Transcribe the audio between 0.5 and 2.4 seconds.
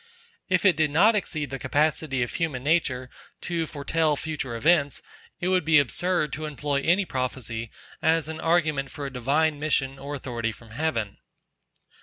it did not exceed the capacity of